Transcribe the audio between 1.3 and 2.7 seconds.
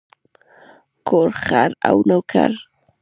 خر او نوکر.